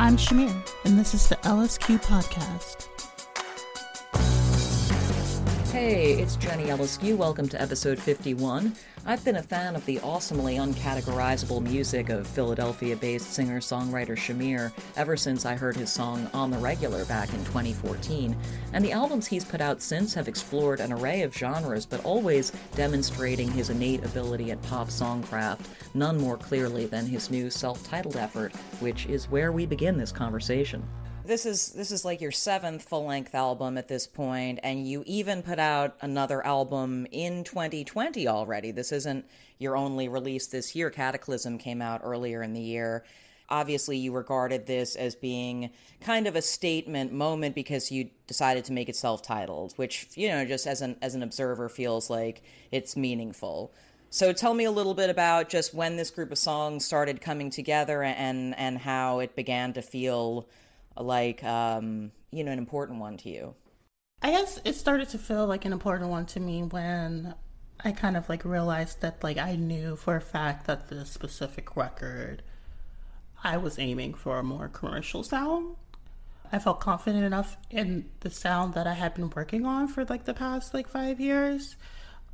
[0.00, 0.56] I'm Shamir,
[0.86, 2.89] and this is the LSQ Podcast.
[5.72, 7.16] Hey, it's Jenny Eliscu.
[7.16, 8.74] Welcome to episode 51.
[9.06, 14.72] I've been a fan of the awesomely uncategorizable music of Philadelphia based singer songwriter Shamir
[14.96, 18.36] ever since I heard his song On the Regular back in 2014,
[18.72, 22.50] and the albums he's put out since have explored an array of genres, but always
[22.74, 28.16] demonstrating his innate ability at pop songcraft, none more clearly than his new self titled
[28.16, 30.82] effort, which is where we begin this conversation
[31.24, 35.02] this is this is like your seventh full length album at this point, and you
[35.06, 38.70] even put out another album in 2020 already.
[38.70, 39.24] This isn't
[39.58, 40.90] your only release this year.
[40.90, 43.04] Cataclysm came out earlier in the year.
[43.48, 48.72] Obviously, you regarded this as being kind of a statement moment because you decided to
[48.72, 52.42] make it self titled, which you know, just as an as an observer, feels like
[52.70, 53.72] it's meaningful.
[54.12, 57.50] So tell me a little bit about just when this group of songs started coming
[57.50, 60.48] together and and how it began to feel
[60.96, 63.54] like um, you know an important one to you?
[64.22, 67.34] I guess it started to feel like an important one to me when
[67.82, 71.76] I kind of like realized that like I knew for a fact that this specific
[71.76, 72.42] record
[73.42, 75.76] I was aiming for a more commercial sound.
[76.52, 80.24] I felt confident enough in the sound that I had been working on for like
[80.24, 81.76] the past like 5 years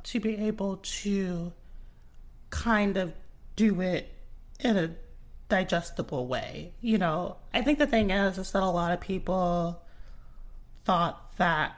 [0.03, 1.53] to be able to
[2.49, 3.13] kind of
[3.55, 4.13] do it
[4.59, 4.95] in a
[5.49, 6.73] digestible way.
[6.81, 9.81] You know, I think the thing is, is that a lot of people
[10.85, 11.75] thought that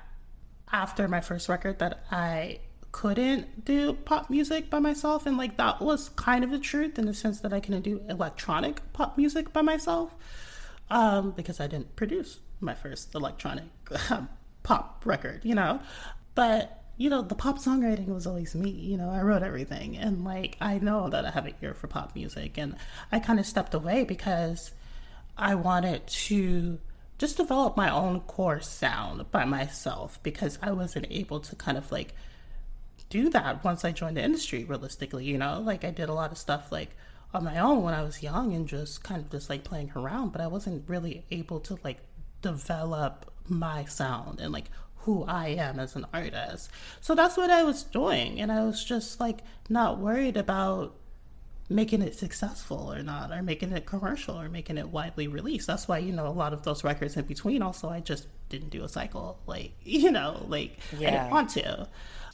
[0.71, 2.59] after my first record that I
[2.91, 7.05] couldn't do pop music by myself and like that was kind of the truth in
[7.05, 10.15] the sense that I couldn't do electronic pop music by myself
[10.89, 13.65] um, because I didn't produce my first electronic
[14.63, 15.79] pop record, you know.
[16.35, 18.69] But you know, the pop songwriting was always me.
[18.69, 19.97] You know, I wrote everything.
[19.97, 22.57] And like, I know that I have an ear for pop music.
[22.57, 22.75] And
[23.09, 24.73] I kind of stepped away because
[25.37, 26.77] I wanted to
[27.17, 31.89] just develop my own core sound by myself because I wasn't able to kind of
[31.89, 32.13] like
[33.09, 35.61] do that once I joined the industry realistically, you know?
[35.61, 36.97] Like, I did a lot of stuff like
[37.33, 40.33] on my own when I was young and just kind of just like playing around,
[40.33, 41.99] but I wasn't really able to like
[42.41, 44.65] develop my sound and like
[45.09, 46.69] who I am as an artist.
[47.01, 48.39] So that's what I was doing.
[48.39, 50.95] And I was just like not worried about
[51.67, 55.65] making it successful or not, or making it commercial or making it widely released.
[55.65, 58.69] That's why, you know, a lot of those records in between also I just didn't
[58.69, 59.39] do a cycle.
[59.47, 61.07] Like, you know, like yeah.
[61.07, 61.87] I didn't want to.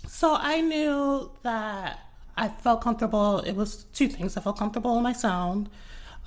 [0.10, 2.00] So I knew that
[2.36, 3.40] I felt comfortable.
[3.40, 4.36] It was two things.
[4.36, 5.70] I felt comfortable in my sound.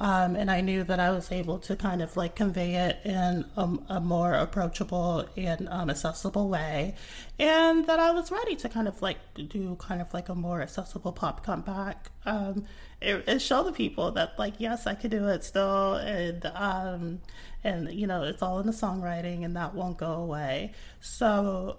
[0.01, 3.45] Um, and I knew that I was able to kind of like convey it in
[3.57, 6.95] a, a more approachable and um, accessible way,
[7.39, 10.63] and that I was ready to kind of like do kind of like a more
[10.63, 12.11] accessible pop comeback.
[12.25, 12.65] Um,
[13.01, 17.21] it, it showed the people that like yes, I could do it still, and um,
[17.65, 20.75] and you know it's all in the songwriting, and that won't go away.
[21.01, 21.79] So,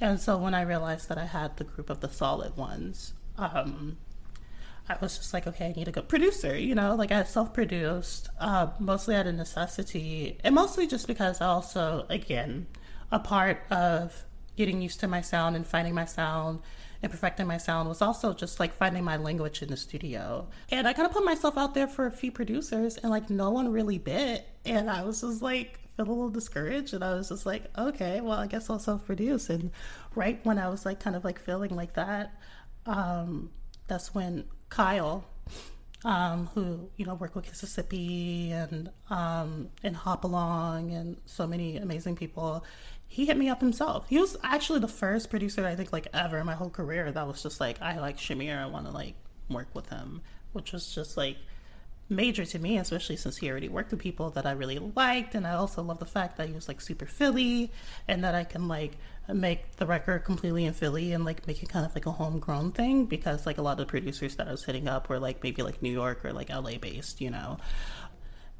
[0.00, 3.14] and so when I realized that I had the group of the solid ones.
[3.36, 3.96] Um,
[4.90, 7.54] I was just like, okay, I need a good producer, you know, like I self
[7.54, 12.66] produced, uh, mostly out of necessity, and mostly just because I also, again,
[13.12, 14.24] a part of
[14.56, 16.60] getting used to my sound and finding my sound
[17.02, 20.48] and perfecting my sound was also just like finding my language in the studio.
[20.70, 23.50] And I kind of put myself out there for a few producers, and like no
[23.50, 24.44] one really bit.
[24.64, 28.20] And I was just like, feel a little discouraged and I was just like, okay,
[28.20, 29.50] well, I guess I'll self produce.
[29.50, 29.70] And
[30.14, 32.34] right when I was like kind of like feeling like that,
[32.86, 33.50] um,
[33.86, 35.24] that's when Kyle
[36.04, 41.76] um, who you know worked with Mississippi and um, and Hop Along and so many
[41.76, 42.64] amazing people.
[43.06, 44.08] He hit me up himself.
[44.08, 47.26] He was actually the first producer I think like ever in my whole career that
[47.26, 48.56] was just like I like Shamir.
[48.56, 49.14] I want to like
[49.48, 50.22] work with him,
[50.52, 51.36] which was just like
[52.10, 55.34] major to me, especially since he already worked with people that I really liked.
[55.34, 57.70] And I also love the fact that he was like super Philly
[58.08, 58.98] and that I can like
[59.32, 62.72] make the record completely in Philly and like make it kind of like a homegrown
[62.72, 65.42] thing because like a lot of the producers that I was hitting up were like
[65.42, 67.58] maybe like New York or like LA based, you know.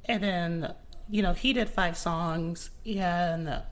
[0.04, 0.74] And then,
[1.08, 3.62] you know, he did five songs and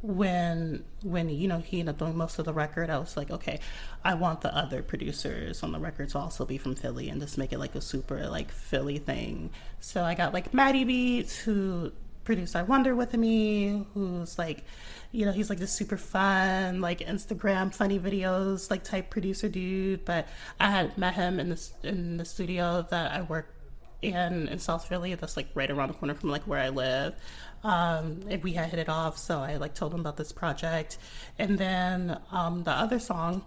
[0.00, 3.30] when when you know he ended up doing most of the record, I was like,
[3.30, 3.60] okay,
[4.04, 7.36] I want the other producers on the record to also be from Philly and just
[7.36, 9.50] make it like a super like Philly thing.
[9.80, 11.92] So I got like Maddie Beats who
[12.24, 14.64] produced I Wonder with me, who's like,
[15.10, 20.04] you know, he's like this super fun, like Instagram funny videos like type producer dude.
[20.04, 20.28] But
[20.60, 23.52] I had met him in this in the studio that I work
[24.00, 25.14] in in South Philly.
[25.14, 27.14] That's like right around the corner from like where I live
[27.64, 29.18] um, and we had hit it off.
[29.18, 30.98] So I like told him about this project,
[31.38, 33.44] and then um, the other song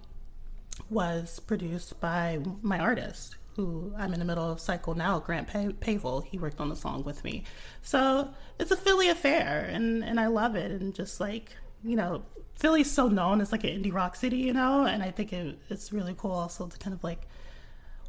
[0.89, 5.47] was produced by my artist who I'm in the middle of cycle now, Grant
[5.79, 6.21] Pavel.
[6.21, 7.43] He worked on the song with me.
[7.81, 10.71] So it's a Philly affair and, and I love it.
[10.71, 12.23] And just like, you know,
[12.55, 15.59] Philly's so known as like an indie rock city, you know, and I think it,
[15.69, 17.27] it's really cool also to kind of like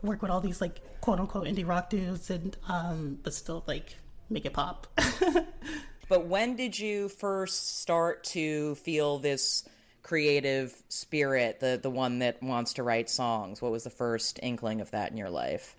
[0.02, 3.96] work with all these like quote unquote indie rock dudes and, um, but still like
[4.30, 4.86] make it pop.
[6.12, 9.66] But when did you first start to feel this
[10.02, 13.62] creative spirit, the the one that wants to write songs?
[13.62, 15.74] What was the first inkling of that in your life?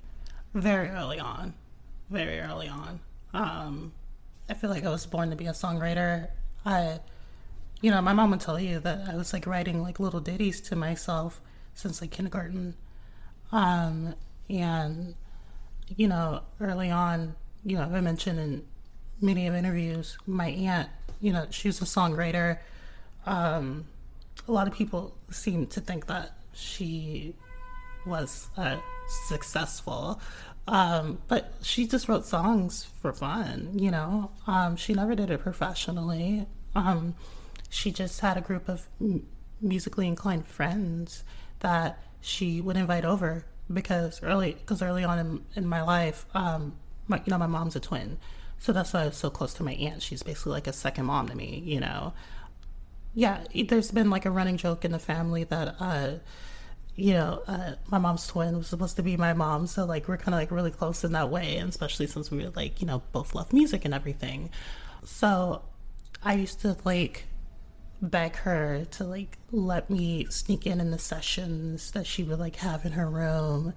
[0.56, 1.54] Very early on.
[2.10, 3.00] Very early on.
[3.32, 3.94] Um,
[4.50, 6.30] I feel like I was born to be a songwriter.
[6.66, 6.98] I
[7.82, 10.62] you know, my mom would tell you that I was like writing like little ditties
[10.62, 11.42] to myself
[11.76, 12.74] since like kindergarten.
[13.52, 14.16] Um,
[14.50, 15.14] and
[15.96, 18.64] you know, early on, you know, I mentioned in
[19.24, 20.90] many of interviews, my aunt,
[21.22, 22.60] you know, she's a songwriter.
[23.26, 23.86] Um,
[24.48, 27.34] a lot of people seem to think that she
[28.06, 28.78] was uh,
[29.28, 30.20] successful,
[30.68, 33.72] um, but she just wrote songs for fun.
[33.76, 36.46] You know, um, she never did it professionally.
[36.76, 37.16] Um,
[37.70, 39.26] she just had a group of m-
[39.62, 41.24] musically inclined friends
[41.62, 46.74] that she would invite over because early because early on in, in my life, um,
[47.08, 48.18] my, you know, my mom's a twin.
[48.64, 50.02] So that's why I was so close to my aunt.
[50.02, 52.14] She's basically like a second mom to me, you know.
[53.14, 56.12] Yeah, there's been like a running joke in the family that, uh,
[56.96, 59.68] you know, uh, my mom's twin was supposed to be my mom.
[59.68, 62.38] So like we're kind of like really close in that way, and especially since we
[62.38, 64.50] were like, you know, both love music and everything.
[65.04, 65.64] So
[66.24, 67.26] I used to like
[68.02, 72.56] beg her to like let me sneak in in the sessions that she would like
[72.58, 73.74] have in her room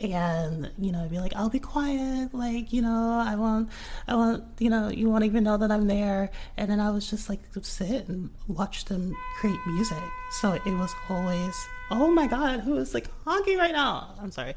[0.00, 3.68] and you know be like i'll be quiet like you know i won't
[4.08, 6.30] i won't you know you won't even know that i'm there.
[6.56, 10.02] And then i was just like sit and watch them create music.
[10.40, 11.54] So it was always
[11.90, 14.14] oh my god who is like honking right now?
[14.20, 14.54] I'm sorry.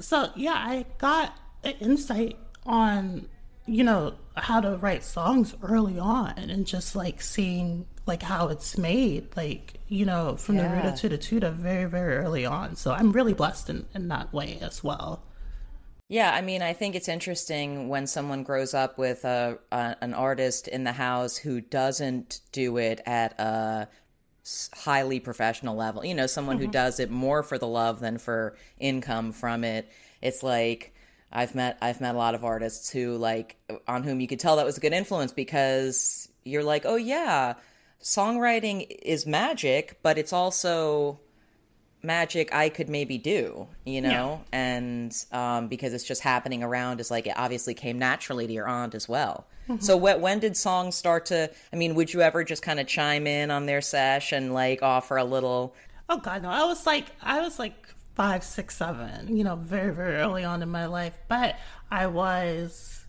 [0.00, 1.34] So yeah i got
[1.64, 3.28] an insight on
[3.66, 8.76] you know how to write songs early on and just like seeing like how it's
[8.76, 10.68] made like you know from yeah.
[10.68, 14.08] the ruta to the tuta very very early on so i'm really blessed in, in
[14.08, 15.22] that way as well
[16.08, 20.14] yeah i mean i think it's interesting when someone grows up with a, a an
[20.14, 23.88] artist in the house who doesn't do it at a
[24.74, 26.66] highly professional level you know someone mm-hmm.
[26.66, 29.88] who does it more for the love than for income from it
[30.20, 30.91] it's like
[31.32, 33.56] I've met I've met a lot of artists who like
[33.88, 37.54] on whom you could tell that was a good influence because you're like, "Oh yeah,
[38.02, 41.20] songwriting is magic, but it's also
[42.02, 44.42] magic I could maybe do, you know?
[44.52, 44.58] Yeah.
[44.58, 48.66] And um, because it's just happening around is like it obviously came naturally to your
[48.66, 49.46] aunt as well.
[49.68, 49.82] Mm-hmm.
[49.82, 52.86] So wh- when did songs start to I mean, would you ever just kind of
[52.86, 55.74] chime in on their sesh and like offer a little
[56.08, 56.50] Oh god, no.
[56.50, 57.74] I was like I was like
[58.14, 61.16] five, six, seven, you know, very, very early on in my life.
[61.28, 61.58] But
[61.90, 63.04] I was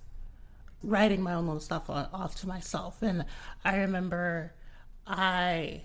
[0.82, 3.02] writing my own little stuff off to myself.
[3.02, 3.26] And
[3.64, 4.54] I remember
[5.06, 5.82] I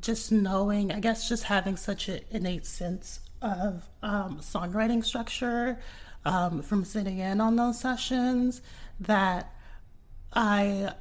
[0.00, 5.78] just knowing, I guess, just having such an innate sense of um, songwriting structure
[6.24, 8.60] um, from sitting in on those sessions
[9.00, 9.52] that
[10.32, 10.92] I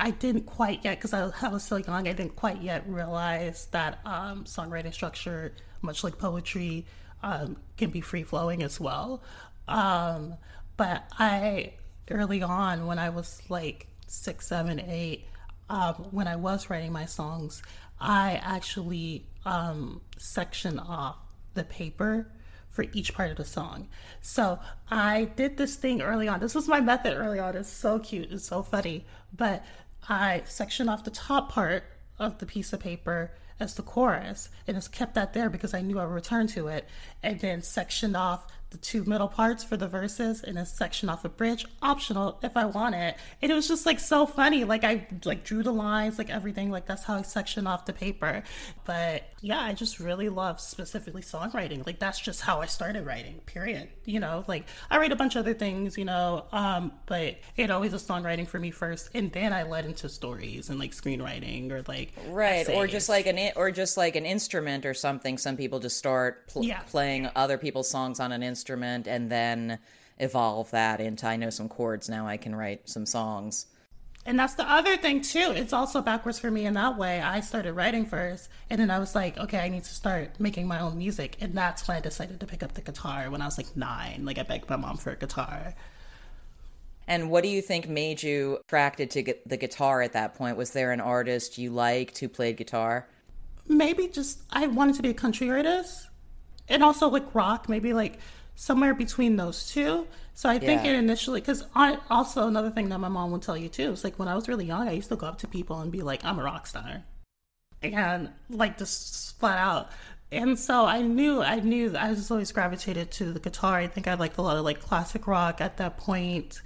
[0.00, 2.08] I didn't quite yet because I, I, was so young.
[2.08, 5.52] I didn't quite yet realize that um, songwriting structure,
[5.82, 6.86] much like poetry,
[7.22, 9.22] um, can be free flowing as well.
[9.68, 10.36] Um,
[10.78, 11.74] but I
[12.10, 15.26] early on, when I was like six, seven, eight,
[15.68, 17.62] um, when I was writing my songs,
[18.00, 21.16] I actually um, section off
[21.52, 22.26] the paper
[22.70, 23.88] for each part of the song.
[24.22, 24.58] So
[24.90, 26.40] I did this thing early on.
[26.40, 27.56] This was my method early on.
[27.56, 28.32] It's so cute.
[28.32, 29.04] It's so funny.
[29.36, 29.64] But
[30.08, 31.84] I section off the top part
[32.18, 35.82] of the piece of paper as the chorus and just kept that there because I
[35.82, 36.88] knew I would return to it
[37.22, 41.24] and then sectioned off the two middle parts for the verses and a section off
[41.24, 43.16] a bridge optional if i want it.
[43.42, 44.62] And it was just like so funny.
[44.62, 46.70] Like i like drew the lines like everything.
[46.70, 48.44] Like that's how i section off the paper.
[48.84, 51.84] But yeah i just really love specifically songwriting.
[51.84, 53.88] Like that's just how i started writing period.
[54.04, 57.70] You know like i write a bunch of other things you know um but it
[57.70, 61.70] always was songwriting for me first and then i led into stories and like screenwriting
[61.70, 62.76] or like right essays.
[62.76, 65.38] or just like an or just like an instrument or something.
[65.38, 66.80] Some people just start pl- Yeah.
[66.82, 69.78] playing other people's songs on an instrument and then
[70.18, 73.66] evolve that into i know some chords now i can write some songs
[74.26, 75.52] And that's the other thing too.
[75.56, 77.22] It's also backwards for me in that way.
[77.22, 80.68] I started writing first, and then I was like, okay, I need to start making
[80.68, 83.46] my own music, and that's when I decided to pick up the guitar when I
[83.46, 84.26] was like nine.
[84.26, 85.74] Like I begged my mom for a guitar.
[87.06, 90.70] and what do you think made you attracted to the guitar at that point was
[90.72, 93.08] there an artist you liked who played guitar
[93.68, 96.08] Maybe just I wanted to be a country artist,
[96.68, 97.68] and also like rock.
[97.68, 98.18] Maybe like
[98.60, 100.06] somewhere between those two.
[100.34, 100.90] So I think Yeah.
[100.90, 104.04] it initially because I also another thing that my mom would tell you too is
[104.04, 106.02] like when I was really young, I used to go up to people and be
[106.02, 107.02] like, "I'm a rock star,"
[107.82, 109.90] and like just flat out.
[110.30, 113.78] And so I knew, I knew I just always gravitated to the guitar.
[113.78, 116.60] I think I liked a lot of like classic rock at that point,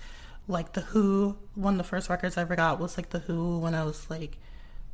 [0.49, 1.37] like The Who.
[1.55, 4.11] One of the first records I ever got was like The Who when I was
[4.11, 4.37] like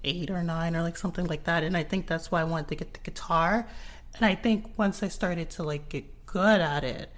[0.04, 1.62] eight or nine or like something like that.
[1.64, 3.66] And I think that's why I wanted to get the guitar.
[4.16, 7.10] And I think once I started to like get good at it,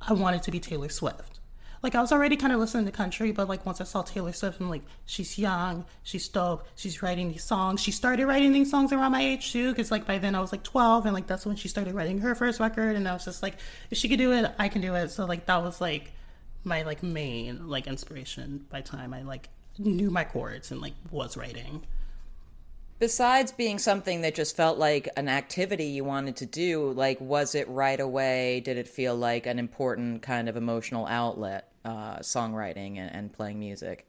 [0.00, 1.40] I wanted to be Taylor Swift.
[1.82, 4.34] Like I was already kind of listening to country, but like once I saw Taylor
[4.34, 7.80] Swift, I'm like, she's young, she's dope, she's writing these songs.
[7.80, 10.52] She started writing these songs around my age too, because like by then I was
[10.52, 13.24] like 12, and like that's when she started writing her first record, and I was
[13.24, 13.56] just like,
[13.90, 15.08] if she could do it, I can do it.
[15.10, 16.12] So like that was like
[16.64, 19.48] my like main like inspiration by time I like
[19.78, 21.86] knew my chords and like was writing.
[23.00, 27.56] Besides being something that just felt like an activity you wanted to do like was
[27.56, 32.98] it right away did it feel like an important kind of emotional outlet uh, songwriting
[32.98, 34.06] and, and playing music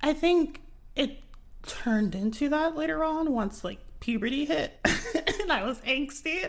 [0.00, 0.62] I think
[0.96, 1.20] it
[1.66, 4.78] turned into that later on once like puberty hit
[5.40, 6.44] and I was angsty.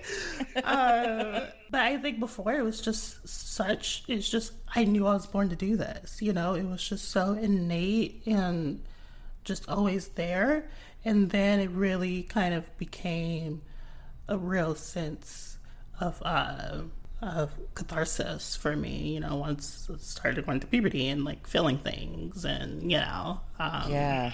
[0.63, 5.25] uh, but I think before it was just such, it's just, I knew I was
[5.25, 6.21] born to do this.
[6.21, 8.83] You know, it was just so innate and
[9.43, 10.69] just always there.
[11.05, 13.61] And then it really kind of became
[14.27, 15.57] a real sense
[16.01, 16.81] of, uh,
[17.21, 21.77] of catharsis for me, you know, once I started going to puberty and like feeling
[21.77, 24.33] things and, you know, um, yeah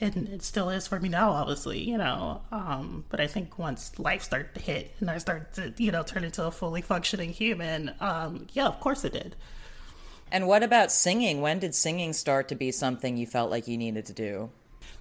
[0.00, 2.42] and it still is for me now, obviously, you know.
[2.50, 6.02] Um, but I think once life started to hit and I started to, you know,
[6.02, 9.36] turn into a fully functioning human, um, yeah, of course it did.
[10.30, 13.76] and what about singing when did singing start to be something you felt like you
[13.76, 14.50] needed to do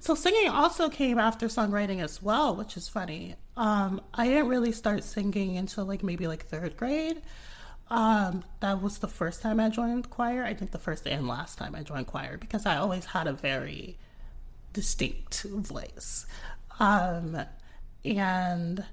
[0.02, 3.36] So singing also came after songwriting as well, which is funny.
[3.56, 7.22] Um, I didn't really start singing until like maybe like third grade.
[7.88, 10.44] Um, that was the first time I joined choir.
[10.44, 13.34] I think the first and last time I joined choir because I always had a
[13.34, 14.00] very
[14.74, 16.26] distinct voice.
[16.80, 17.38] Um,
[18.04, 18.84] and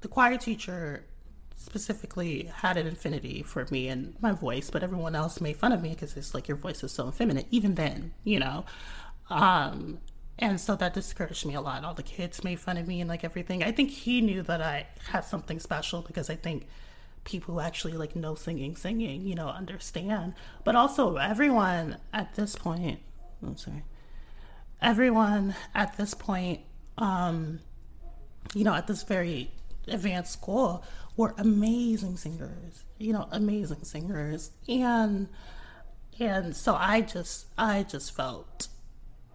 [0.00, 1.04] the choir teacher
[1.56, 5.80] specifically had an affinity for me and my voice, but everyone else made fun of
[5.80, 8.64] me because it's like your voice is so effeminate, even then, you know.
[9.30, 9.98] Um,
[10.38, 11.84] and so that discouraged me a lot.
[11.84, 13.64] All the kids made fun of me and like everything.
[13.64, 16.68] I think he knew that I had something special because I think
[17.24, 20.34] people who actually like know singing, singing, you know, understand.
[20.62, 23.00] But also everyone at this point,
[23.42, 23.82] I'm sorry,
[24.80, 26.60] everyone at this point,
[26.96, 27.60] um,
[28.54, 29.50] you know, at this very
[29.88, 30.84] advanced school
[31.16, 34.52] were amazing singers, you know, amazing singers.
[34.68, 35.28] And
[36.20, 38.68] and so I just I just felt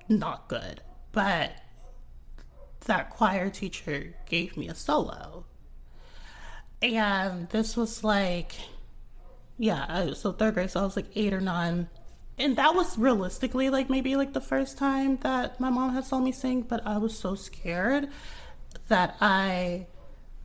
[0.07, 0.81] not good.
[1.13, 1.53] But
[2.86, 5.46] that choir teacher gave me a solo.
[6.82, 8.55] And this was like
[9.58, 11.88] yeah, so third grade, so I was like eight or nine.
[12.38, 16.20] And that was realistically like maybe like the first time that my mom had saw
[16.20, 18.10] me sing, but I was so scared
[18.88, 19.88] that I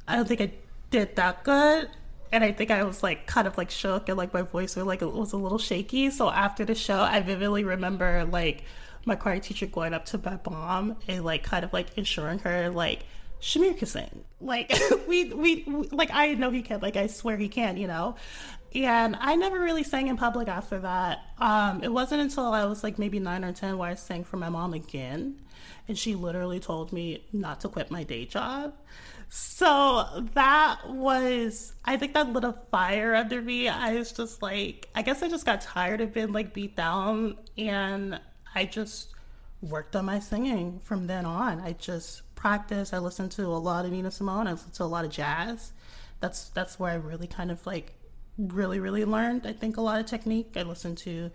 [0.06, 0.52] I don't think I
[0.90, 1.88] did that good.
[2.30, 4.84] And I think I was like kind of like shook and like my voice was
[4.84, 6.10] like it was a little shaky.
[6.10, 8.64] So after the show, I vividly remember like
[9.08, 12.70] my choir teacher going up to my mom and like kind of like ensuring her
[12.70, 13.04] like
[13.40, 14.24] Shamir can sing.
[14.40, 14.72] Like
[15.08, 16.80] we, we we like I know he can.
[16.80, 17.76] Like I swear he can.
[17.76, 18.16] You know.
[18.74, 21.20] And I never really sang in public after that.
[21.38, 24.36] Um, it wasn't until I was like maybe nine or ten where I sang for
[24.36, 25.40] my mom again,
[25.88, 28.74] and she literally told me not to quit my day job
[29.30, 33.68] So that was, I think that lit a fire under me.
[33.68, 37.36] I was just like, I guess I just got tired of being like beat down
[37.58, 38.20] and
[38.54, 39.12] I just
[39.60, 41.60] worked on my singing from then on.
[41.60, 42.94] I just practiced.
[42.94, 44.46] I listened to a lot of Nina Simone.
[44.46, 45.72] I listened to a lot of jazz.
[46.20, 47.94] That's that's where I really kind of like
[48.36, 49.46] really really learned.
[49.46, 50.52] I think a lot of technique.
[50.56, 51.30] I listened to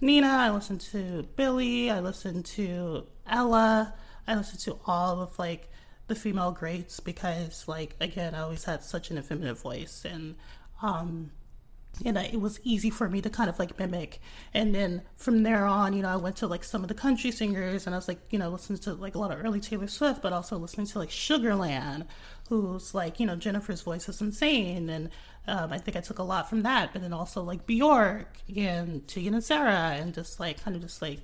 [0.00, 0.28] Nina.
[0.28, 1.90] I listened to Billy.
[1.90, 3.94] I listened to Ella.
[4.26, 5.70] I listened to all of like
[6.06, 10.36] the female greats because like again I always had such an effeminate voice and
[10.82, 11.30] um
[12.04, 14.20] and it was easy for me to kind of like mimic.
[14.52, 17.30] And then from there on, you know, I went to like some of the country
[17.30, 19.86] singers and I was like, you know, listening to like a lot of early Taylor
[19.86, 22.06] Swift, but also listening to like Sugarland,
[22.48, 24.88] who's like, you know, Jennifer's voice is insane.
[24.88, 25.10] And
[25.46, 29.06] um, I think I took a lot from that, but then also like Bjork and
[29.06, 31.20] Tegan and Sara and just like kind of just like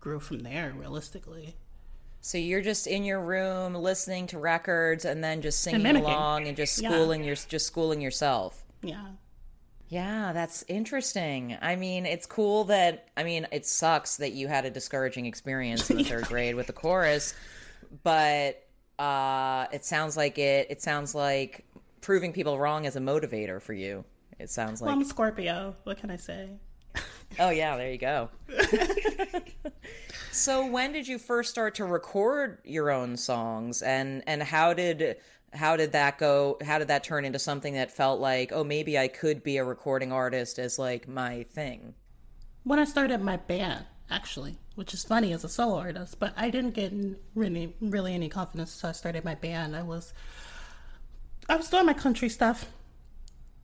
[0.00, 1.56] grew from there realistically.
[2.22, 6.46] So you're just in your room listening to records and then just singing and along
[6.46, 7.28] and just schooling yeah.
[7.28, 8.62] your just schooling yourself.
[8.82, 9.06] Yeah.
[9.90, 11.58] Yeah, that's interesting.
[11.60, 15.90] I mean, it's cool that I mean, it sucks that you had a discouraging experience
[15.90, 17.34] in the third grade with the chorus,
[18.04, 18.64] but
[19.00, 21.64] uh it sounds like it it sounds like
[22.02, 24.04] proving people wrong is a motivator for you.
[24.38, 25.74] It sounds like well, I'm Scorpio.
[25.82, 26.50] What can I say?
[27.40, 28.30] oh yeah, there you go.
[30.30, 35.16] so when did you first start to record your own songs and and how did
[35.52, 38.98] how did that go how did that turn into something that felt like oh maybe
[38.98, 41.94] i could be a recording artist as like my thing?
[42.64, 46.50] When i started my band actually which is funny as a solo artist but i
[46.50, 46.92] didn't get
[47.34, 49.76] really really any confidence so i started my band.
[49.76, 50.12] I was
[51.48, 52.66] i was doing my country stuff.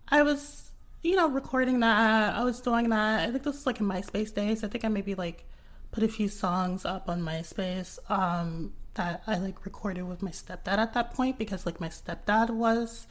[0.09, 0.71] I was
[1.03, 2.35] you know recording that.
[2.35, 3.29] I was doing that.
[3.29, 4.65] I think this was like in myspace days.
[4.65, 5.45] I think i maybe like
[5.93, 7.99] put a few songs up on myspace.
[8.11, 12.51] Um that I like recorded with my stepdad at that point because like my stepdad
[12.51, 13.07] was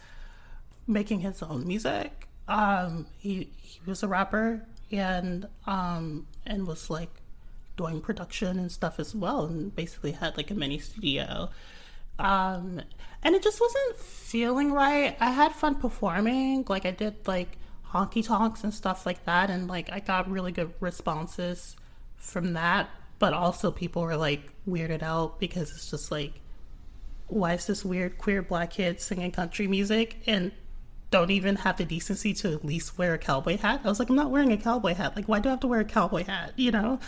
[0.88, 2.28] making his own music.
[2.48, 7.10] Um, he he was a rapper and um and was like
[7.76, 11.50] doing production and stuff as well and basically had like a mini studio.
[12.20, 12.82] Um
[13.24, 15.18] and it just wasn't feeling right.
[15.20, 16.66] I had fun performing.
[16.68, 17.58] Like I did like
[17.92, 21.76] honky tonks and stuff like that and like I got really good responses
[22.18, 26.34] from that but also people were like weirded out because it's just like
[27.28, 30.52] why is this weird queer black kid singing country music and
[31.12, 33.82] don't even have the decency to at least wear a cowboy hat?
[33.84, 35.16] I was like i'm not wearing a cowboy hat.
[35.16, 37.00] Like why do i have to wear a cowboy hat you know?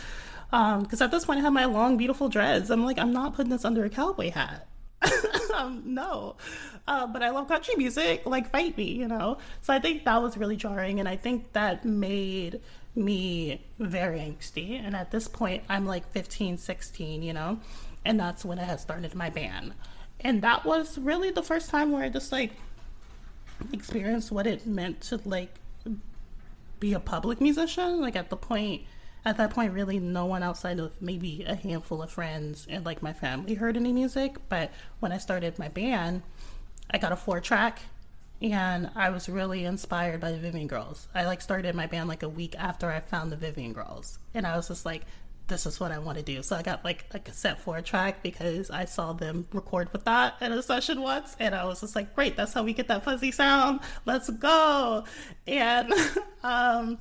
[0.50, 2.70] Because um, at this point i have my long beautiful dreads.
[2.70, 4.68] I'm like i'm not putting this under a cowboy hat.
[5.54, 6.36] Um, no.
[6.86, 8.24] Uh, but i love country music.
[8.26, 9.38] Like fight me you know?
[9.60, 12.60] So i think that was really jarring and i think that made
[12.98, 14.78] me very angsty.
[14.84, 17.60] And at this point, I'm like 15, 16, you know?
[18.04, 19.74] And that's when I had started my band.
[20.20, 22.52] And that was really the first time where I just like
[23.72, 25.54] experienced what it meant to like
[26.80, 28.00] be a public musician.
[28.00, 28.82] Like at the point,
[29.24, 33.02] at that point, really no one outside of maybe a handful of friends and like
[33.02, 34.36] my family heard any music.
[34.48, 36.22] But when I started my band,
[36.90, 37.82] I got a four track
[38.40, 41.08] and I was really inspired by the Vivian Girls.
[41.14, 44.46] I like started my band like a week after I found the Vivian Girls, and
[44.46, 45.02] I was just like,
[45.48, 47.82] "This is what I want to do." So I got like a cassette for a
[47.82, 51.80] track because I saw them record with that in a session once, and I was
[51.80, 53.80] just like, "Great, that's how we get that fuzzy sound.
[54.04, 55.04] Let's go!"
[55.46, 55.92] And
[56.44, 56.98] um,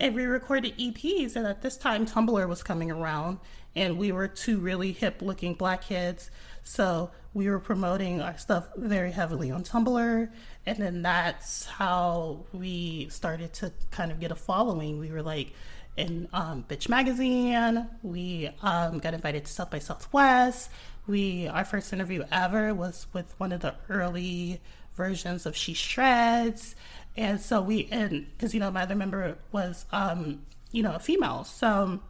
[0.00, 3.40] and we recorded EPs, and at this time Tumblr was coming around,
[3.76, 6.30] and we were two really hip looking black kids
[6.68, 10.28] so we were promoting our stuff very heavily on Tumblr.
[10.66, 14.98] And then that's how we started to kind of get a following.
[14.98, 15.52] We were like
[15.96, 17.86] in um, Bitch Magazine.
[18.02, 20.68] We um, got invited to South by Southwest.
[21.06, 24.60] We our first interview ever was with one of the early
[24.96, 26.74] versions of She Shreds.
[27.16, 30.98] And so we and because you know my other member was um, you know a
[30.98, 32.00] female, so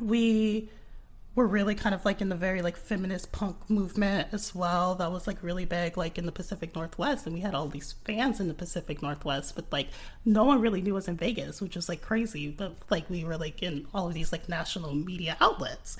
[0.00, 0.68] we
[1.38, 4.96] were really kind of like in the very like feminist punk movement as well.
[4.96, 7.94] That was like really big like in the Pacific Northwest and we had all these
[8.04, 9.86] fans in the Pacific Northwest, but like
[10.24, 12.48] no one really knew us in Vegas, which was like crazy.
[12.48, 15.96] But like we were like in all of these like national media outlets.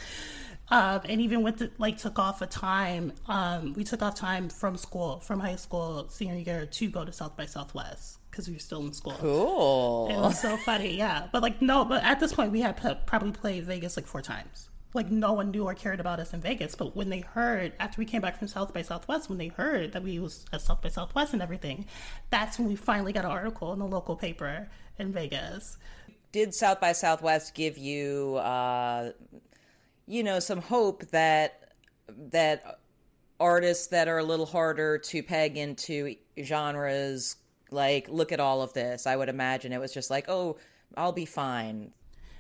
[0.70, 4.48] Um, and even with the, like took off a time, um, we took off time
[4.48, 8.55] from school, from high school senior year to go to South by Southwest because we
[8.55, 9.14] were still in school.
[9.18, 10.09] Cool.
[10.11, 11.29] It was so funny, yeah.
[11.31, 14.20] But like no, but at this point we had p- probably played Vegas like four
[14.20, 16.74] times like no one knew or cared about us in Vegas.
[16.74, 19.92] But when they heard after we came back from South by Southwest, when they heard
[19.92, 21.87] that we was at South by Southwest and everything,
[22.31, 25.77] that's when we finally got an article in the local paper in Vegas.
[26.33, 29.12] Did South by Southwest give you, uh,
[30.07, 31.72] you know, some hope that
[32.31, 32.81] that
[33.40, 37.37] artists that are a little harder to peg into genres
[37.70, 40.57] like look at all of this i would imagine it was just like oh
[40.96, 41.92] i'll be fine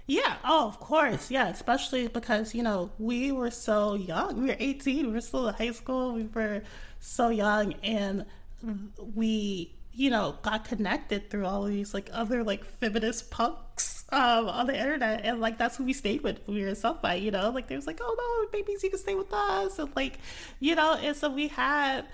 [0.08, 0.36] yeah.
[0.42, 1.30] Oh of course.
[1.30, 4.40] Yeah especially because you know we were so young.
[4.40, 6.14] We were 18 we were still in high school.
[6.14, 6.62] We were
[6.98, 7.74] so young.
[7.84, 8.24] And
[9.14, 14.48] we you know got connected through all of these like other like feminist punks um,
[14.48, 15.20] on the internet.
[15.24, 17.50] And like that's who we stayed with we were in South by you know?
[17.50, 19.78] Like they was like oh no babies you can stay with us.
[19.78, 20.18] And like
[20.58, 22.06] you know and so we had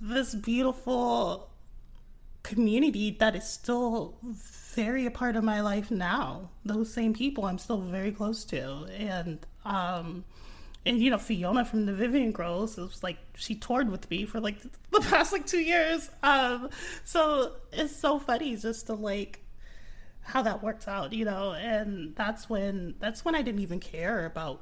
[0.00, 1.50] this beautiful
[2.42, 4.18] community that is still
[4.74, 8.86] very a part of my life now those same people i'm still very close to
[8.98, 10.24] and um
[10.84, 14.24] and you know Fiona from the Vivian Girls it was like she toured with me
[14.24, 16.10] for like the past like two years.
[16.22, 16.70] Um,
[17.04, 19.40] so it's so funny just to like
[20.22, 21.52] how that works out, you know.
[21.52, 24.60] And that's when that's when I didn't even care about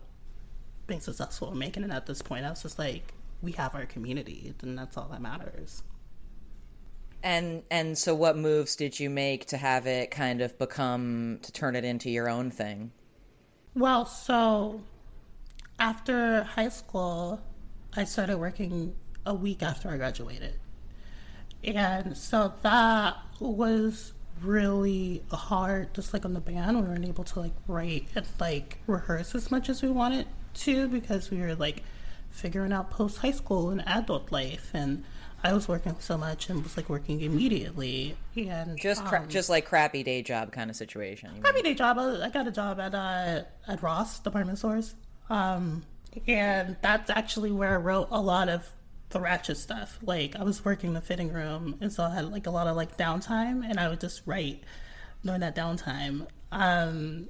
[0.87, 2.45] being successful and making it at this point.
[2.45, 5.83] I was just like, we have our community, and that's all that matters.
[7.23, 11.53] And and so, what moves did you make to have it kind of become to
[11.53, 12.93] turn it into your own thing?
[13.75, 14.83] Well, so
[15.79, 17.41] after high school,
[17.95, 18.95] I started working
[19.27, 20.59] a week after I graduated.
[21.63, 26.81] And so that was really hard, just like on the band.
[26.81, 30.89] We weren't able to like write and like rehearse as much as we wanted to
[30.89, 31.83] because we were like
[32.31, 34.71] figuring out post high school and adult life.
[34.73, 35.05] And
[35.43, 38.17] I was working so much and was like working immediately.
[38.37, 41.41] And just cra- um, just like crappy day job kind of situation.
[41.41, 41.99] Crappy day job.
[41.99, 44.95] I got a job at uh, at Ross department stores.
[45.29, 45.85] Um,
[46.27, 48.71] and that's actually where I wrote a lot of
[49.11, 49.99] the ratchet stuff.
[50.03, 52.77] Like I was working the fitting room, and so I had like a lot of
[52.77, 54.63] like downtime, and I would just write
[55.25, 56.27] during that downtime.
[56.53, 57.29] Um,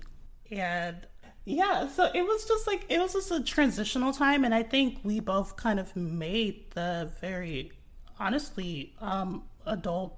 [0.50, 1.06] and
[1.44, 4.98] yeah, so it was just like it was just a transitional time, and I think
[5.02, 7.72] we both kind of made the very
[8.20, 10.16] honestly um, adult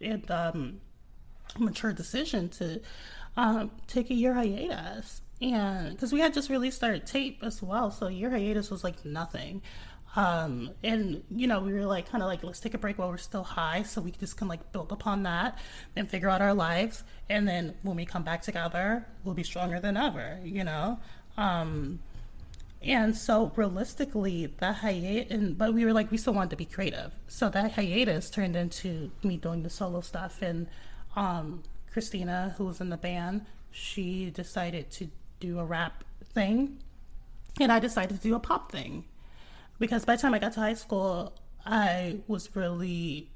[0.00, 0.80] and um,
[1.58, 2.80] mature decision to
[3.36, 5.22] um, take a year hiatus.
[5.42, 9.04] And because we had just released our tape as well so your hiatus was like
[9.04, 9.62] nothing.
[10.16, 13.10] Um and you know we were like kind of like let's take a break while
[13.10, 15.56] we're still high so we just can like build upon that
[15.94, 17.04] and figure out our lives.
[17.28, 20.98] And then when we come back together we'll be stronger than ever you know?
[21.36, 22.00] Um
[22.82, 27.12] and so realistically the hiatus but we were like we still wanted to be creative.
[27.28, 30.42] So that hiatus turned into me doing the solo stuff.
[30.42, 30.66] And
[31.16, 31.62] um
[31.92, 36.78] christina who was in the band she decided to do a rap thing,
[37.60, 39.04] and I decided to do a pop thing.
[39.78, 43.30] Because by the time I got to high school, I was really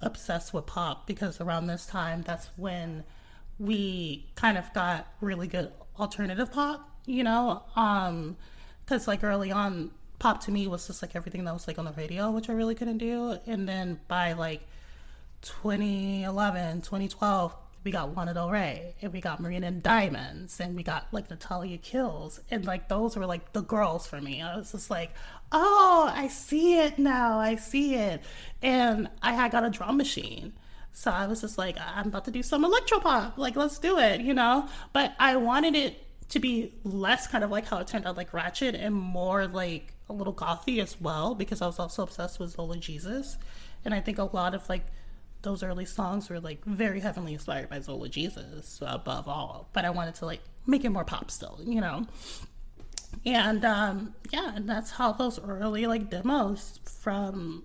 [0.00, 1.06] obsessed with pop.
[1.06, 3.04] Because around this time, that's when
[3.58, 7.64] we kind of got really good alternative pop, you know?
[7.74, 8.36] Um,
[8.90, 11.84] because like early on, pop to me was just like everything that was like on
[11.84, 13.38] the radio, which I really couldn't do.
[13.46, 14.62] And then by like
[15.42, 20.82] 2011, 2012, we got Lana Del Rey, and we got Marina and Diamonds, and we
[20.82, 24.42] got like Natalia Kills, and like those were like the girls for me.
[24.42, 25.12] I was just like,
[25.52, 28.22] oh, I see it now, I see it,
[28.60, 30.52] and I had got a drum machine.
[30.92, 33.38] So I was just like, I'm about to do some electropop.
[33.38, 34.68] Like, let's do it, you know?
[34.92, 38.32] But I wanted it to be less kind of like how it turned out, like
[38.32, 42.50] ratchet, and more like a little gothy as well, because I was also obsessed with
[42.50, 43.36] Zola Jesus.
[43.84, 44.86] And I think a lot of like
[45.42, 49.90] those early songs were like very heavily inspired by Zola Jesus above all, but I
[49.90, 52.06] wanted to like make it more pop still, you know.
[53.26, 57.64] And um, yeah, and that's how those early like demos from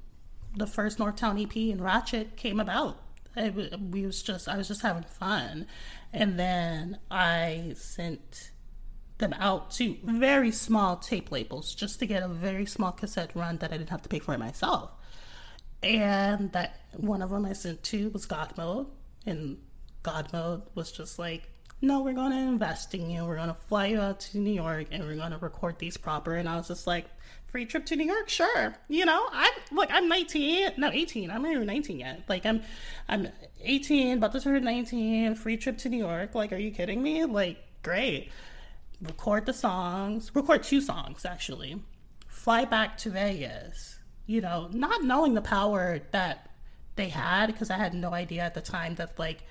[0.56, 2.98] the first Northtown EP and Ratchet came about.
[3.36, 5.68] It, we was just I was just having fun,
[6.14, 8.52] and then I sent
[9.18, 13.58] them out to very small tape labels just to get a very small cassette run
[13.58, 14.92] that I didn't have to pay for myself
[15.86, 18.88] and that one of them I sent to was Godmode,
[19.26, 19.58] and
[20.04, 21.50] Godmode was just like,
[21.82, 23.26] no, we're going to invest in you.
[23.26, 25.98] We're going to fly you out to New York, and we're going to record these
[25.98, 26.36] proper.
[26.36, 27.06] And I was just like,
[27.48, 28.76] free trip to New York, sure.
[28.88, 31.30] You know, I'm like I'm 19, no 18.
[31.30, 32.24] I'm not even 19 yet.
[32.28, 32.62] Like I'm,
[33.08, 33.28] I'm
[33.62, 35.36] 18, about to turn 19.
[35.36, 36.34] Free trip to New York.
[36.34, 37.26] Like, are you kidding me?
[37.26, 38.32] Like, great.
[39.08, 40.32] Record the songs.
[40.34, 41.82] Record two songs actually.
[42.28, 43.96] Fly back to Vegas
[44.28, 46.50] you know, not knowing the power that
[46.96, 49.44] they had, because I had no idea at the time that, like,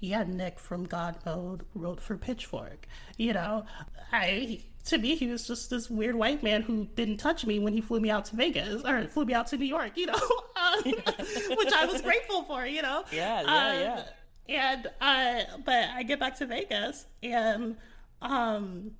[0.00, 2.86] yeah, Nick from Godmode wrote for Pitchfork.
[3.16, 3.64] You know,
[4.12, 7.72] I to me he was just this weird white man who didn't touch me when
[7.72, 9.92] he flew me out to Vegas or flew me out to New York.
[9.94, 10.14] You know,
[10.56, 12.66] um, which I was grateful for.
[12.66, 14.04] You know, yeah, yeah, um, yeah.
[14.48, 17.76] And uh, but I get back to Vegas and
[18.22, 18.92] um,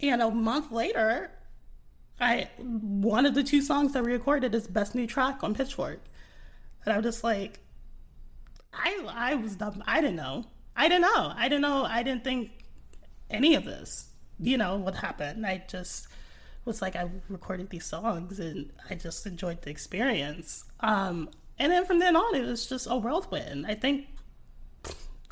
[0.00, 1.30] and a month later,
[2.20, 6.00] I one of the two songs that we recorded is best new track on Pitchfork,
[6.84, 7.60] and I'm just like,
[8.72, 9.82] I I was dumb.
[9.86, 10.46] I didn't know.
[10.76, 11.32] I didn't know.
[11.36, 11.84] I didn't know.
[11.84, 12.50] I didn't think
[13.30, 15.46] any of this, you know, what happened?
[15.46, 16.08] I just
[16.64, 20.64] was like, I recorded these songs and I just enjoyed the experience.
[20.80, 23.66] Um, and then from then on, it was just a whirlwind.
[23.66, 24.06] I think,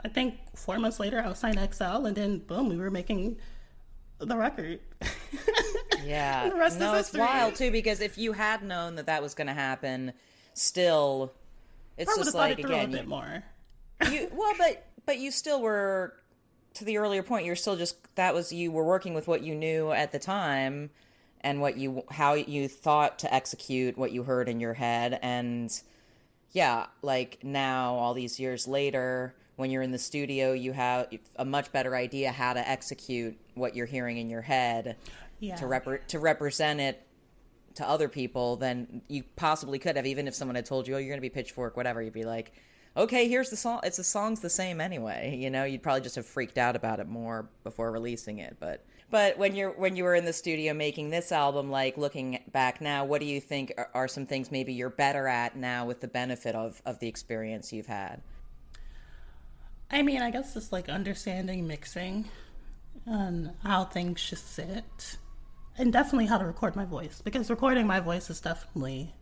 [0.05, 3.37] I think four months later, I was signed XL, and then boom, we were making
[4.19, 4.81] the record.
[6.05, 6.49] Yeah.
[6.49, 9.35] the rest no, is it's wild too because if you had known that that was
[9.35, 10.13] going to happen,
[10.55, 11.33] still,
[11.97, 13.45] it's I would have just like it again, a bit more.
[14.11, 16.15] you well but but you still were
[16.75, 19.55] to the earlier point you're still just that was you were working with what you
[19.55, 20.91] knew at the time
[21.43, 25.83] and what you how you thought to execute what you heard in your head and
[26.51, 31.45] yeah like now all these years later when you're in the studio you have a
[31.45, 34.97] much better idea how to execute what you're hearing in your head
[35.39, 35.55] Yeah.
[35.57, 37.07] to rep- to represent it
[37.77, 40.05] to other people than you possibly could have.
[40.05, 42.25] Even if someone had told you oh you're going to be pitchfork whatever you'd be
[42.25, 42.53] like
[42.97, 45.63] okay here's the song it's the song's the same anyway you know?
[45.65, 49.55] You'd probably just have freaked out about it more before releasing it but but when
[49.55, 53.21] you're when you were in the studio making this album like looking back now what
[53.21, 56.55] do you think are, are some things maybe you're better at now with the benefit
[56.57, 58.21] of of the experience you've had
[59.93, 62.29] I mean, I guess it's like understanding mixing
[63.07, 65.19] and how things should sit,
[65.77, 69.15] and definitely how to record my voice because recording my voice is definitely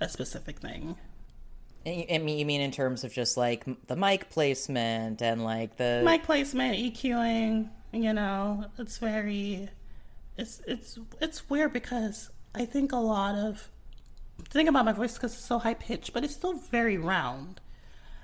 [0.00, 0.96] a specific thing.
[1.86, 6.02] I mean, you mean in terms of just like the mic placement and like the
[6.04, 9.70] Mic placement, EQing, you know, it's very,
[10.36, 13.70] it's it's it's weird because I think a lot of
[14.36, 17.60] the thing about my voice because it's so high pitched, but it's still very round.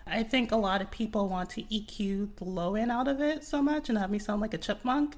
[0.06, 3.44] I think a lot of people want to EQ the low end out of it
[3.44, 5.16] so much and have me sound like a chipmunk.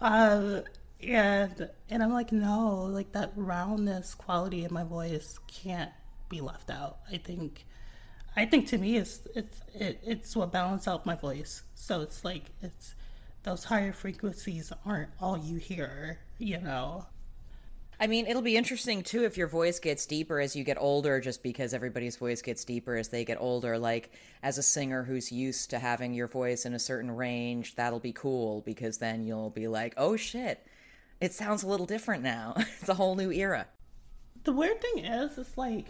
[0.00, 0.60] Uh,
[1.02, 5.92] and and I'm like, no, like that roundness quality in my voice can't
[6.28, 6.98] be left out.
[7.10, 7.64] I think
[8.36, 11.62] I think to me it's it's it, it's what balance out my voice.
[11.74, 12.94] So it's like it's
[13.44, 17.06] those higher frequencies aren't all you hear, you know.
[18.00, 21.20] I mean, it'll be interesting too if your voice gets deeper as you get older,
[21.20, 23.76] just because everybody's voice gets deeper as they get older.
[23.76, 24.10] Like,
[24.42, 28.12] as a singer who's used to having your voice in a certain range, that'll be
[28.12, 30.64] cool because then you'll be like, oh shit,
[31.20, 32.54] it sounds a little different now.
[32.58, 33.66] it's a whole new era.
[34.44, 35.86] The weird thing is, it's like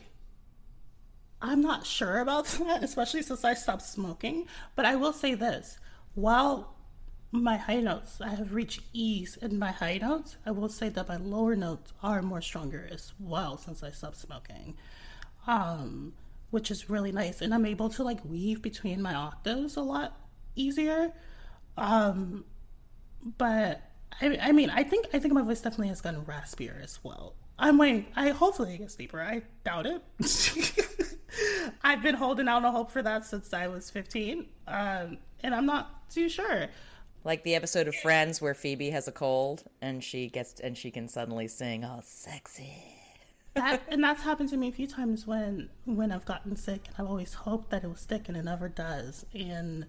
[1.43, 4.47] I'm not sure about that, especially since I stopped smoking.
[4.75, 5.79] But I will say this:
[6.15, 6.78] while
[7.31, 10.37] my high notes, I have reached ease in my high notes.
[10.47, 14.17] I will say that my lower notes are more stronger as well since I stopped
[14.17, 14.77] smoking,
[15.47, 16.15] um,
[16.51, 17.43] which is really nice.
[17.43, 20.17] And I'm able to like weave between my octaves a lot
[20.57, 21.13] easier.
[21.77, 22.45] Um,
[23.37, 23.83] but
[24.21, 27.35] I, I mean, I think I think my voice definitely has gotten raspier as well.
[27.59, 28.07] I'm waiting.
[28.17, 29.21] I hopefully it gets deeper.
[29.21, 30.03] I doubt it.
[31.83, 35.67] I've been holding out a hope for that since I was 15, um, and I'm
[35.67, 36.69] not too sure.
[37.25, 40.91] Like the episode of Friends where Phoebe has a cold and she gets and she
[40.91, 42.95] can suddenly sing, "Oh, sexy."
[43.55, 46.95] That, and that's happened to me a few times when when I've gotten sick, and
[46.99, 49.27] I've always hoped that it will stick, and it never does.
[49.35, 49.87] And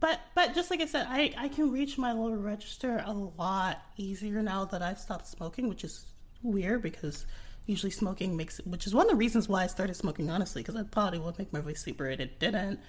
[0.00, 3.82] but but just like I said, I I can reach my lower register a lot
[3.96, 6.06] easier now that I've stopped smoking, which is
[6.42, 7.26] weird because
[7.66, 10.76] usually smoking makes which is one of the reasons why I started smoking honestly because
[10.76, 12.80] I thought it would make my voice deeper and it didn't.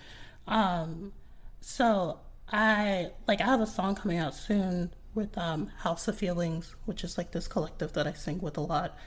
[0.48, 1.12] Um,
[1.60, 2.19] so
[2.51, 7.03] I like I have a song coming out soon with um House of Feelings, which
[7.03, 8.97] is like this collective that I sing with a lot.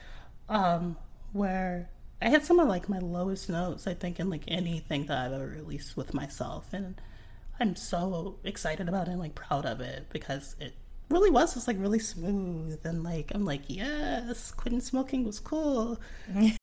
[0.49, 0.97] Um,
[1.31, 1.89] where
[2.21, 5.33] I had some of like my lowest notes, I think, in like anything that I've
[5.33, 6.73] ever released with myself.
[6.73, 7.01] And
[7.59, 10.73] I'm so excited about it and like proud of it because it
[11.09, 15.99] really was just like really smooth and like I'm like, yes, quitting smoking was cool.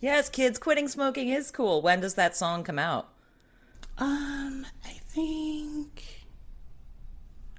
[0.00, 1.82] Yes, kids, quitting smoking is cool.
[1.82, 3.08] When does that song come out?
[3.98, 6.26] Um, I think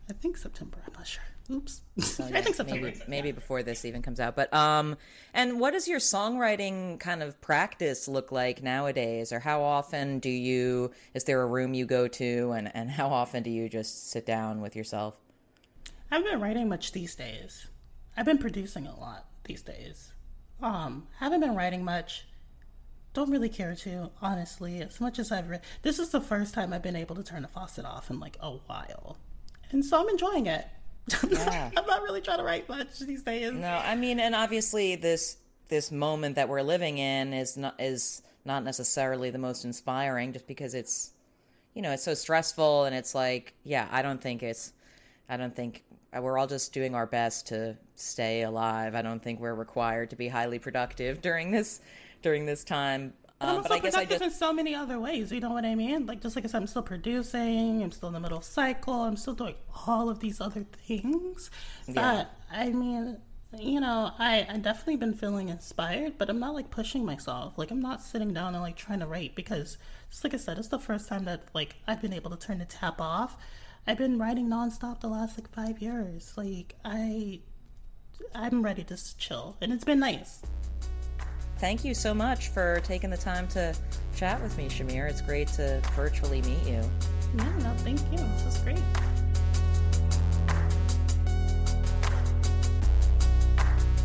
[0.10, 1.23] I think September, I'm not sure.
[1.50, 1.82] Oops.
[2.19, 2.88] I think September.
[2.88, 4.36] maybe maybe before this even comes out.
[4.36, 4.97] But um,
[5.34, 9.32] and what does your songwriting kind of practice look like nowadays?
[9.32, 10.91] Or how often do you?
[11.13, 14.26] Is there a room you go to, and and how often do you just sit
[14.26, 15.15] down with yourself?
[16.12, 17.67] I haven't been writing much these days.
[18.15, 20.13] I've been producing a lot these days.
[20.62, 22.26] Um, haven't been writing much.
[23.13, 24.82] Don't really care to, honestly.
[24.82, 27.41] As much as I've read, this is the first time I've been able to turn
[27.41, 29.17] the faucet off in like a while,
[29.72, 30.65] and so I'm enjoying it.
[31.30, 31.72] Yeah.
[31.76, 33.54] I'm not really trying to write much these days.
[33.54, 35.38] No, I mean, and obviously this
[35.70, 40.48] this moment that we're living in is not is not necessarily the most inspiring, just
[40.48, 41.12] because it's
[41.74, 44.74] you know it's so stressful and it's like yeah, I don't think it's
[45.30, 48.96] I don't think we're all just doing our best to stay alive.
[48.96, 51.82] I don't think we're required to be highly productive during this
[52.22, 53.13] during this time.
[53.39, 54.24] But I'm um, but I guess I just...
[54.24, 55.32] in so many other ways.
[55.32, 56.06] You know what I mean?
[56.06, 57.84] Like just like I said, I'm still producing.
[57.84, 59.02] I'm still in the middle cycle.
[59.02, 61.52] I'm still doing all of these other things.
[61.88, 61.93] Yeah.
[61.93, 63.17] But I mean,
[63.60, 67.58] you know, I I definitely been feeling inspired, but I'm not like pushing myself.
[67.58, 69.78] Like I'm not sitting down and like trying to write because,
[70.10, 72.58] just like I said, it's the first time that like I've been able to turn
[72.58, 73.38] the tap off.
[73.88, 76.34] I've been writing nonstop the last like five years.
[76.36, 77.39] Like I,
[78.36, 80.41] I'm ready to chill, and it's been nice
[81.58, 83.76] thank you so much for taking the time to
[84.15, 85.10] chat with me, Shamir.
[85.10, 86.82] It's great to virtually meet you.
[87.36, 88.17] Yeah, no, thank you.
[88.17, 88.82] This is great.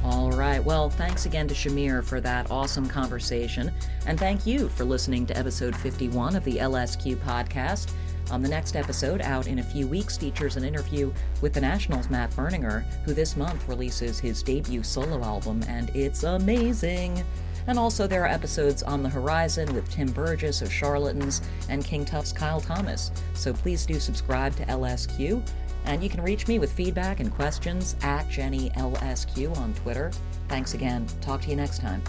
[0.05, 0.63] All right.
[0.65, 3.71] Well, thanks again to Shamir for that awesome conversation.
[4.07, 7.93] And thank you for listening to episode 51 of the LSQ podcast.
[8.33, 12.09] On the next episode, out in a few weeks, features an interview with the National's
[12.09, 17.23] Matt Berninger, who this month releases his debut solo album, and it's amazing.
[17.67, 22.07] And also, there are episodes on the horizon with Tim Burgess of Charlatans and King
[22.07, 23.11] Tuff's Kyle Thomas.
[23.35, 25.47] So please do subscribe to LSQ.
[25.85, 30.11] And you can reach me with feedback and questions at JennyLSQ on Twitter.
[30.49, 31.07] Thanks again.
[31.21, 32.03] Talk to you next time.